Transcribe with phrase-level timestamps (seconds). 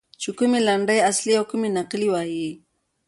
[0.21, 2.49] چې کومې لنډۍ اصلي او کومې نقلي ووایي.